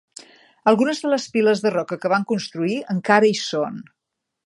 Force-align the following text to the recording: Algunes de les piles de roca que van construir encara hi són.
Algunes 0.71 1.01
de 1.03 1.11
les 1.11 1.27
piles 1.35 1.63
de 1.65 1.73
roca 1.77 1.99
que 2.05 2.13
van 2.17 2.27
construir 2.35 2.81
encara 2.97 3.33
hi 3.33 3.41
són. 3.47 3.83